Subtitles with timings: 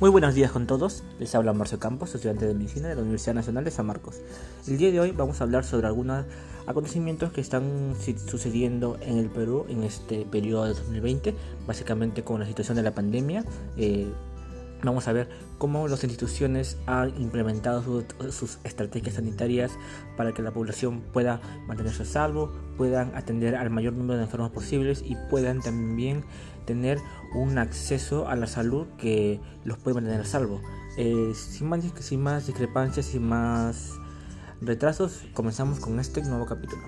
[0.00, 3.34] Muy buenos días con todos, les habla Marcio Campos, estudiante de Medicina de la Universidad
[3.34, 4.22] Nacional de San Marcos.
[4.66, 6.24] El día de hoy vamos a hablar sobre algunos
[6.66, 7.94] acontecimientos que están
[8.26, 11.34] sucediendo en el Perú en este periodo de 2020,
[11.66, 13.44] básicamente con la situación de la pandemia.
[13.76, 14.10] Eh,
[14.88, 15.28] vamos a ver
[15.58, 19.72] cómo las instituciones han implementado sus estrategias sanitarias
[20.16, 24.50] para que la población pueda mantenerse a salvo, puedan atender al mayor número de enfermos
[24.50, 26.24] posibles y puedan también
[26.64, 26.98] tener
[27.34, 30.60] un acceso a la salud que los puede mantener a salvo.
[30.96, 33.94] Eh, sin, más, sin más discrepancias, sin más
[34.60, 36.82] retrasos, comenzamos con este nuevo capítulo.